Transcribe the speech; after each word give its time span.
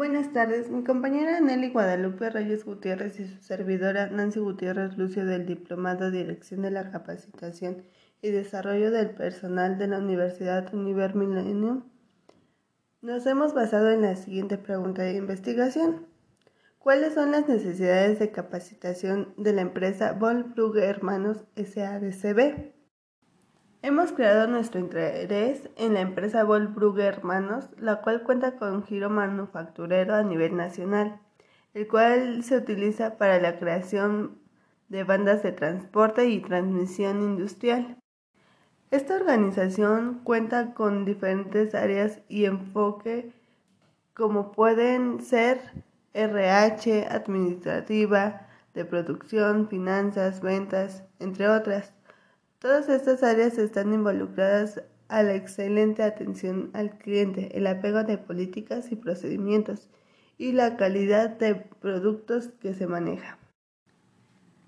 Buenas 0.00 0.32
tardes, 0.32 0.70
mi 0.70 0.82
compañera 0.82 1.40
Nelly 1.40 1.72
Guadalupe 1.72 2.30
Reyes 2.30 2.64
Gutiérrez 2.64 3.20
y 3.20 3.26
su 3.26 3.42
servidora 3.42 4.06
Nancy 4.06 4.40
Gutiérrez 4.40 4.96
Lucio 4.96 5.26
del 5.26 5.44
Diplomado 5.44 6.10
Dirección 6.10 6.62
de 6.62 6.70
la 6.70 6.90
Capacitación 6.90 7.84
y 8.22 8.30
Desarrollo 8.30 8.90
del 8.90 9.10
Personal 9.10 9.76
de 9.76 9.88
la 9.88 9.98
Universidad 9.98 10.72
Univer 10.72 11.14
Millennium 11.14 11.82
nos 13.02 13.26
hemos 13.26 13.52
basado 13.52 13.90
en 13.90 14.00
la 14.00 14.16
siguiente 14.16 14.56
pregunta 14.56 15.02
de 15.02 15.16
investigación. 15.16 16.06
¿Cuáles 16.78 17.12
son 17.12 17.32
las 17.32 17.46
necesidades 17.46 18.18
de 18.20 18.30
capacitación 18.30 19.34
de 19.36 19.52
la 19.52 19.60
empresa 19.60 20.14
Volbrugge 20.14 20.82
Hermanos 20.82 21.44
SADCB? 21.56 22.79
Hemos 23.82 24.12
creado 24.12 24.46
nuestro 24.46 24.78
interés 24.78 25.70
en 25.76 25.94
la 25.94 26.00
empresa 26.00 26.44
Volbrugge 26.44 27.02
Hermanos, 27.02 27.70
la 27.78 28.02
cual 28.02 28.24
cuenta 28.24 28.56
con 28.56 28.84
giro 28.84 29.08
manufacturero 29.08 30.14
a 30.14 30.22
nivel 30.22 30.54
nacional, 30.54 31.18
el 31.72 31.88
cual 31.88 32.44
se 32.44 32.58
utiliza 32.58 33.16
para 33.16 33.40
la 33.40 33.58
creación 33.58 34.38
de 34.90 35.04
bandas 35.04 35.42
de 35.42 35.52
transporte 35.52 36.26
y 36.28 36.40
transmisión 36.40 37.22
industrial. 37.22 37.96
Esta 38.90 39.16
organización 39.16 40.20
cuenta 40.24 40.74
con 40.74 41.06
diferentes 41.06 41.74
áreas 41.74 42.20
y 42.28 42.44
enfoque 42.44 43.32
como 44.12 44.52
pueden 44.52 45.22
ser 45.22 45.58
RH, 46.12 47.06
administrativa, 47.10 48.46
de 48.74 48.84
producción, 48.84 49.68
finanzas, 49.68 50.42
ventas, 50.42 51.02
entre 51.18 51.48
otras. 51.48 51.94
Todas 52.60 52.90
estas 52.90 53.22
áreas 53.22 53.56
están 53.56 53.94
involucradas 53.94 54.82
a 55.08 55.22
la 55.22 55.34
excelente 55.34 56.02
atención 56.02 56.68
al 56.74 56.90
cliente, 56.98 57.56
el 57.56 57.66
apego 57.66 58.04
de 58.04 58.18
políticas 58.18 58.92
y 58.92 58.96
procedimientos 58.96 59.88
y 60.36 60.52
la 60.52 60.76
calidad 60.76 61.30
de 61.30 61.54
productos 61.54 62.48
que 62.60 62.74
se 62.74 62.86
maneja. 62.86 63.38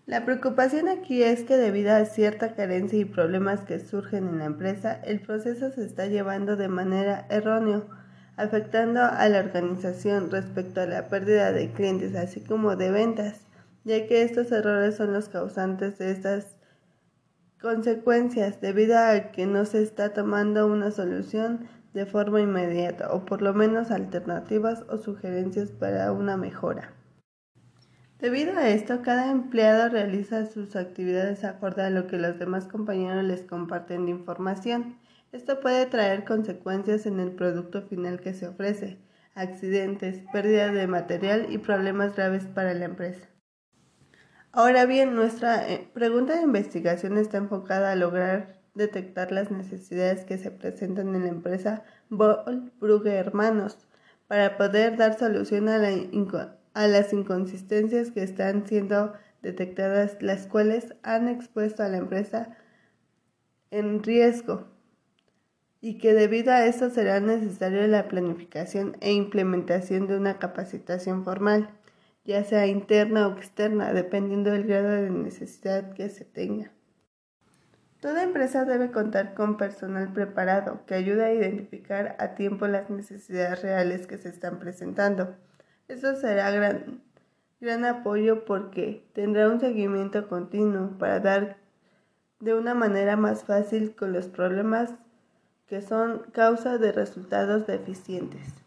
La 0.06 0.24
preocupación 0.24 0.88
aquí 0.88 1.22
es 1.22 1.42
que 1.42 1.58
debido 1.58 1.92
a 1.92 2.06
cierta 2.06 2.54
carencia 2.54 2.98
y 2.98 3.04
problemas 3.04 3.60
que 3.60 3.78
surgen 3.78 4.26
en 4.26 4.38
la 4.38 4.46
empresa, 4.46 4.94
el 5.04 5.20
proceso 5.20 5.70
se 5.70 5.84
está 5.84 6.06
llevando 6.06 6.56
de 6.56 6.68
manera 6.68 7.26
errónea, 7.28 7.82
afectando 8.38 9.02
a 9.02 9.28
la 9.28 9.40
organización 9.40 10.30
respecto 10.30 10.80
a 10.80 10.86
la 10.86 11.08
pérdida 11.08 11.52
de 11.52 11.70
clientes 11.72 12.14
así 12.14 12.40
como 12.40 12.74
de 12.74 12.90
ventas, 12.90 13.42
ya 13.84 14.06
que 14.06 14.22
estos 14.22 14.50
errores 14.50 14.96
son 14.96 15.12
los 15.12 15.28
causantes 15.28 15.98
de 15.98 16.10
estas 16.10 16.56
consecuencias 17.62 18.60
debido 18.60 18.98
a 18.98 19.30
que 19.30 19.46
no 19.46 19.64
se 19.64 19.82
está 19.82 20.12
tomando 20.12 20.66
una 20.66 20.90
solución 20.90 21.68
de 21.94 22.04
forma 22.06 22.40
inmediata 22.40 23.12
o 23.12 23.24
por 23.24 23.40
lo 23.40 23.54
menos 23.54 23.90
alternativas 23.90 24.84
o 24.88 24.98
sugerencias 24.98 25.70
para 25.70 26.10
una 26.12 26.36
mejora. 26.36 26.92
Debido 28.18 28.56
a 28.58 28.68
esto, 28.68 29.02
cada 29.02 29.30
empleado 29.30 29.88
realiza 29.88 30.46
sus 30.46 30.76
actividades 30.76 31.44
acorde 31.44 31.82
a 31.82 31.90
lo 31.90 32.06
que 32.06 32.18
los 32.18 32.38
demás 32.38 32.66
compañeros 32.66 33.24
les 33.24 33.42
comparten 33.42 34.06
de 34.06 34.12
información. 34.12 34.96
Esto 35.32 35.60
puede 35.60 35.86
traer 35.86 36.24
consecuencias 36.24 37.06
en 37.06 37.20
el 37.20 37.30
producto 37.32 37.82
final 37.82 38.20
que 38.20 38.34
se 38.34 38.46
ofrece, 38.46 38.98
accidentes, 39.34 40.22
pérdida 40.32 40.70
de 40.70 40.86
material 40.86 41.46
y 41.50 41.58
problemas 41.58 42.14
graves 42.14 42.44
para 42.44 42.74
la 42.74 42.84
empresa. 42.84 43.31
Ahora 44.54 44.84
bien, 44.84 45.14
nuestra 45.14 45.66
eh, 45.66 45.88
pregunta 45.94 46.36
de 46.36 46.42
investigación 46.42 47.16
está 47.16 47.38
enfocada 47.38 47.90
a 47.90 47.96
lograr 47.96 48.60
detectar 48.74 49.32
las 49.32 49.50
necesidades 49.50 50.26
que 50.26 50.36
se 50.36 50.50
presentan 50.50 51.14
en 51.14 51.22
la 51.22 51.30
empresa 51.30 51.84
Boll 52.10 52.70
Hermanos 53.06 53.78
para 54.28 54.58
poder 54.58 54.98
dar 54.98 55.18
solución 55.18 55.70
a, 55.70 55.80
a 56.74 56.86
las 56.86 57.12
inconsistencias 57.14 58.10
que 58.10 58.22
están 58.22 58.66
siendo 58.66 59.14
detectadas, 59.40 60.18
las 60.20 60.46
cuales 60.46 60.94
han 61.02 61.28
expuesto 61.28 61.82
a 61.82 61.88
la 61.88 61.96
empresa 61.96 62.54
en 63.70 64.02
riesgo 64.02 64.66
y 65.80 65.96
que 65.96 66.12
debido 66.12 66.52
a 66.52 66.66
esto 66.66 66.90
será 66.90 67.20
necesaria 67.20 67.86
la 67.88 68.06
planificación 68.06 68.98
e 69.00 69.12
implementación 69.12 70.06
de 70.08 70.18
una 70.18 70.38
capacitación 70.38 71.24
formal 71.24 71.70
ya 72.24 72.44
sea 72.44 72.66
interna 72.66 73.28
o 73.28 73.36
externa, 73.36 73.92
dependiendo 73.92 74.50
del 74.50 74.64
grado 74.64 74.90
de 74.90 75.10
necesidad 75.10 75.92
que 75.94 76.08
se 76.08 76.24
tenga. 76.24 76.72
Toda 78.00 78.24
empresa 78.24 78.64
debe 78.64 78.90
contar 78.90 79.34
con 79.34 79.56
personal 79.56 80.12
preparado 80.12 80.84
que 80.86 80.94
ayude 80.94 81.24
a 81.24 81.32
identificar 81.32 82.16
a 82.18 82.34
tiempo 82.34 82.66
las 82.66 82.90
necesidades 82.90 83.62
reales 83.62 84.06
que 84.06 84.18
se 84.18 84.28
están 84.28 84.58
presentando. 84.58 85.36
Eso 85.86 86.16
será 86.16 86.50
gran, 86.50 87.00
gran 87.60 87.84
apoyo 87.84 88.44
porque 88.44 89.08
tendrá 89.12 89.48
un 89.48 89.60
seguimiento 89.60 90.28
continuo 90.28 90.98
para 90.98 91.20
dar 91.20 91.56
de 92.40 92.54
una 92.54 92.74
manera 92.74 93.16
más 93.16 93.44
fácil 93.44 93.94
con 93.94 94.12
los 94.12 94.26
problemas 94.26 94.90
que 95.66 95.80
son 95.80 96.24
causa 96.32 96.78
de 96.78 96.90
resultados 96.90 97.68
deficientes. 97.68 98.61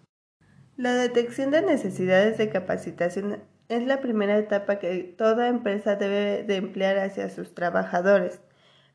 La 0.78 0.94
detección 0.94 1.52
de 1.52 1.62
necesidades 1.62 2.38
de 2.38 2.50
capacitación 2.50 3.42
es 3.70 3.88
la 3.88 4.02
primera 4.02 4.38
etapa 4.38 4.78
que 4.78 5.16
toda 5.18 5.48
empresa 5.48 5.96
debe 5.96 6.44
de 6.44 6.58
emplear 6.58 6.98
hacia 6.98 7.30
sus 7.30 7.56
trabajadores, 7.56 8.42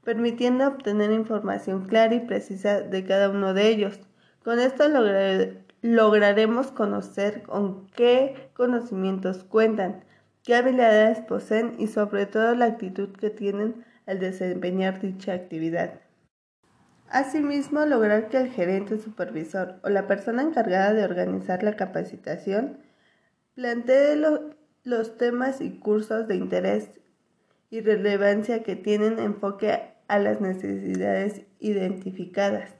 permitiendo 0.04 0.68
obtener 0.68 1.10
información 1.10 1.86
clara 1.86 2.14
y 2.14 2.20
precisa 2.20 2.82
de 2.82 3.04
cada 3.06 3.30
uno 3.30 3.54
de 3.54 3.68
ellos. 3.68 3.98
Con 4.44 4.58
esto 4.58 4.84
lograremos 5.80 6.70
conocer 6.70 7.44
con 7.44 7.86
qué 7.92 8.50
conocimientos 8.52 9.44
cuentan, 9.44 10.04
qué 10.42 10.56
habilidades 10.56 11.20
poseen 11.20 11.76
y 11.78 11.86
sobre 11.86 12.26
todo 12.26 12.54
la 12.54 12.66
actitud 12.66 13.08
que 13.16 13.30
tienen 13.30 13.86
al 14.06 14.20
desempeñar 14.20 15.00
dicha 15.00 15.32
actividad. 15.32 15.94
Asimismo, 17.10 17.84
lograr 17.86 18.28
que 18.28 18.36
el 18.36 18.50
gerente 18.50 18.96
supervisor 18.98 19.80
o 19.82 19.88
la 19.88 20.06
persona 20.06 20.42
encargada 20.42 20.92
de 20.92 21.02
organizar 21.02 21.64
la 21.64 21.74
capacitación 21.74 22.78
plantee 23.56 24.16
los 24.84 25.16
temas 25.18 25.60
y 25.60 25.80
cursos 25.80 26.28
de 26.28 26.36
interés 26.36 26.88
y 27.68 27.80
relevancia 27.80 28.62
que 28.62 28.76
tienen 28.76 29.18
enfoque 29.18 29.80
a 30.06 30.18
las 30.20 30.40
necesidades 30.40 31.42
identificadas. 31.58 32.70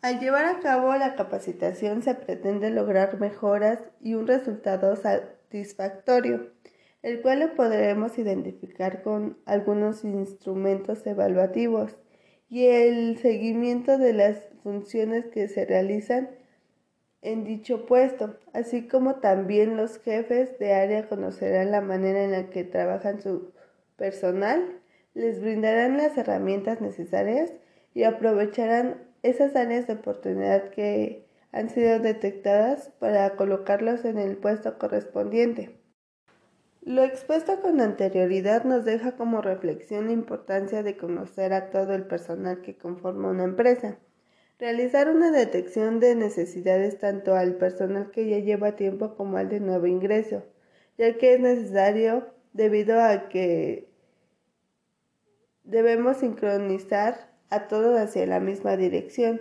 Al 0.00 0.18
llevar 0.18 0.46
a 0.46 0.60
cabo 0.60 0.94
la 0.94 1.14
capacitación 1.14 2.00
se 2.00 2.14
pretende 2.14 2.70
lograr 2.70 3.20
mejoras 3.20 3.80
y 4.00 4.14
un 4.14 4.26
resultado 4.26 4.96
satisfactorio, 4.96 6.52
el 7.02 7.20
cual 7.20 7.52
podremos 7.54 8.16
identificar 8.16 9.02
con 9.02 9.36
algunos 9.44 10.04
instrumentos 10.04 11.06
evaluativos 11.06 11.98
y 12.48 12.66
el 12.66 13.18
seguimiento 13.18 13.98
de 13.98 14.12
las 14.12 14.48
funciones 14.62 15.26
que 15.26 15.48
se 15.48 15.64
realizan 15.64 16.30
en 17.22 17.44
dicho 17.44 17.86
puesto, 17.86 18.36
así 18.52 18.86
como 18.86 19.16
también 19.16 19.76
los 19.76 19.98
jefes 19.98 20.58
de 20.58 20.74
área 20.74 21.08
conocerán 21.08 21.70
la 21.70 21.80
manera 21.80 22.22
en 22.22 22.32
la 22.32 22.50
que 22.50 22.64
trabajan 22.64 23.22
su 23.22 23.52
personal, 23.96 24.80
les 25.14 25.40
brindarán 25.40 25.96
las 25.96 26.18
herramientas 26.18 26.80
necesarias 26.80 27.52
y 27.94 28.02
aprovecharán 28.02 29.04
esas 29.22 29.56
áreas 29.56 29.86
de 29.86 29.94
oportunidad 29.94 30.70
que 30.70 31.24
han 31.50 31.70
sido 31.70 31.98
detectadas 31.98 32.90
para 32.98 33.36
colocarlos 33.36 34.04
en 34.04 34.18
el 34.18 34.36
puesto 34.36 34.76
correspondiente. 34.78 35.83
Lo 36.84 37.02
expuesto 37.02 37.62
con 37.62 37.80
anterioridad 37.80 38.64
nos 38.64 38.84
deja 38.84 39.12
como 39.12 39.40
reflexión 39.40 40.08
la 40.08 40.12
importancia 40.12 40.82
de 40.82 40.98
conocer 40.98 41.54
a 41.54 41.70
todo 41.70 41.94
el 41.94 42.04
personal 42.04 42.60
que 42.60 42.76
conforma 42.76 43.30
una 43.30 43.44
empresa. 43.44 43.96
Realizar 44.58 45.08
una 45.08 45.30
detección 45.30 45.98
de 45.98 46.14
necesidades 46.14 46.98
tanto 46.98 47.36
al 47.36 47.54
personal 47.54 48.10
que 48.10 48.28
ya 48.28 48.38
lleva 48.38 48.76
tiempo 48.76 49.16
como 49.16 49.38
al 49.38 49.48
de 49.48 49.60
nuevo 49.60 49.86
ingreso, 49.86 50.44
ya 50.98 51.16
que 51.16 51.32
es 51.32 51.40
necesario 51.40 52.26
debido 52.52 53.00
a 53.00 53.30
que 53.30 53.88
debemos 55.62 56.18
sincronizar 56.18 57.32
a 57.48 57.66
todos 57.66 57.98
hacia 57.98 58.26
la 58.26 58.40
misma 58.40 58.76
dirección, 58.76 59.40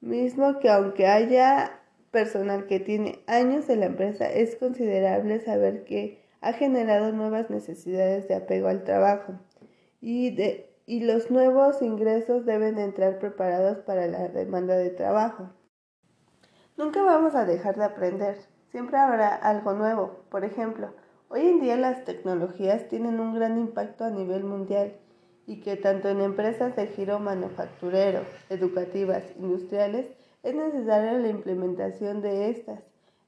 mismo 0.00 0.60
que 0.60 0.68
aunque 0.68 1.08
haya 1.08 1.80
personal 2.12 2.68
que 2.68 2.78
tiene 2.78 3.24
años 3.26 3.68
en 3.68 3.80
la 3.80 3.86
empresa, 3.86 4.30
es 4.30 4.54
considerable 4.54 5.40
saber 5.40 5.82
que 5.82 6.29
ha 6.40 6.52
generado 6.52 7.12
nuevas 7.12 7.50
necesidades 7.50 8.28
de 8.28 8.34
apego 8.34 8.68
al 8.68 8.84
trabajo 8.84 9.34
y, 10.00 10.34
de, 10.34 10.74
y 10.86 11.00
los 11.00 11.30
nuevos 11.30 11.82
ingresos 11.82 12.46
deben 12.46 12.78
entrar 12.78 13.18
preparados 13.18 13.78
para 13.78 14.06
la 14.06 14.28
demanda 14.28 14.76
de 14.76 14.90
trabajo. 14.90 15.50
Nunca 16.76 17.02
vamos 17.02 17.34
a 17.34 17.44
dejar 17.44 17.76
de 17.76 17.84
aprender, 17.84 18.38
siempre 18.70 18.96
habrá 18.96 19.34
algo 19.34 19.74
nuevo. 19.74 20.24
Por 20.30 20.44
ejemplo, 20.44 20.94
hoy 21.28 21.46
en 21.46 21.60
día 21.60 21.76
las 21.76 22.04
tecnologías 22.04 22.88
tienen 22.88 23.20
un 23.20 23.34
gran 23.34 23.58
impacto 23.58 24.04
a 24.04 24.10
nivel 24.10 24.44
mundial 24.44 24.94
y 25.46 25.60
que 25.60 25.76
tanto 25.76 26.08
en 26.08 26.20
empresas 26.20 26.76
de 26.76 26.86
giro 26.86 27.18
manufacturero, 27.18 28.22
educativas, 28.48 29.24
industriales, 29.36 30.06
es 30.42 30.54
necesaria 30.54 31.12
la 31.14 31.28
implementación 31.28 32.22
de 32.22 32.50
estas 32.50 32.80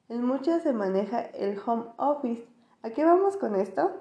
En 0.09 0.23
muchas 0.23 0.63
se 0.63 0.73
maneja 0.73 1.21
el 1.21 1.59
home 1.63 1.85
office. 1.97 2.52
¿A 2.83 2.89
qué 2.89 3.05
vamos 3.05 3.37
con 3.37 3.55
esto? 3.55 3.91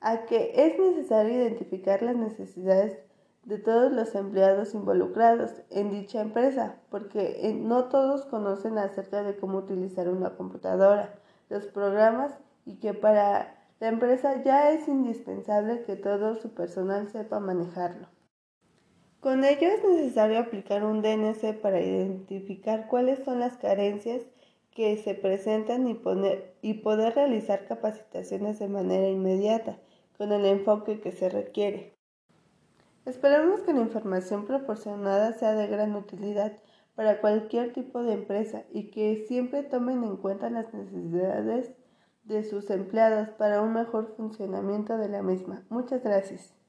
A 0.00 0.26
que 0.26 0.52
es 0.54 0.78
necesario 0.78 1.32
identificar 1.32 2.02
las 2.02 2.16
necesidades 2.16 2.98
de 3.44 3.56
todos 3.56 3.90
los 3.90 4.14
empleados 4.14 4.74
involucrados 4.74 5.62
en 5.70 5.90
dicha 5.90 6.20
empresa, 6.20 6.76
porque 6.90 7.48
eh, 7.48 7.54
no 7.54 7.86
todos 7.86 8.26
conocen 8.26 8.76
acerca 8.76 9.22
de 9.22 9.38
cómo 9.38 9.56
utilizar 9.58 10.10
una 10.10 10.36
computadora, 10.36 11.14
los 11.48 11.66
programas 11.66 12.38
y 12.66 12.78
que 12.78 12.92
para 12.92 13.56
la 13.80 13.88
empresa 13.88 14.42
ya 14.42 14.70
es 14.70 14.86
indispensable 14.86 15.84
que 15.84 15.96
todo 15.96 16.34
su 16.34 16.52
personal 16.52 17.08
sepa 17.08 17.40
manejarlo. 17.40 18.08
Con 19.20 19.44
ello 19.44 19.66
es 19.66 19.82
necesario 19.82 20.40
aplicar 20.40 20.84
un 20.84 21.00
DNC 21.00 21.58
para 21.62 21.80
identificar 21.80 22.86
cuáles 22.88 23.24
son 23.24 23.40
las 23.40 23.56
carencias 23.56 24.22
que 24.76 24.98
se 24.98 25.14
presentan 25.14 25.88
y, 25.88 25.98
y 26.60 26.74
poder 26.74 27.14
realizar 27.14 27.66
capacitaciones 27.66 28.58
de 28.58 28.68
manera 28.68 29.08
inmediata 29.08 29.78
con 30.18 30.32
el 30.32 30.44
enfoque 30.44 31.00
que 31.00 31.12
se 31.12 31.30
requiere. 31.30 31.94
Esperamos 33.06 33.62
que 33.62 33.72
la 33.72 33.80
información 33.80 34.44
proporcionada 34.46 35.32
sea 35.32 35.54
de 35.54 35.66
gran 35.66 35.96
utilidad 35.96 36.52
para 36.94 37.20
cualquier 37.22 37.72
tipo 37.72 38.02
de 38.02 38.12
empresa 38.12 38.64
y 38.70 38.90
que 38.90 39.24
siempre 39.26 39.62
tomen 39.62 40.04
en 40.04 40.16
cuenta 40.16 40.50
las 40.50 40.72
necesidades 40.74 41.72
de 42.24 42.44
sus 42.44 42.68
empleados 42.70 43.30
para 43.30 43.62
un 43.62 43.72
mejor 43.72 44.14
funcionamiento 44.16 44.98
de 44.98 45.08
la 45.08 45.22
misma. 45.22 45.64
Muchas 45.70 46.02
gracias. 46.02 46.55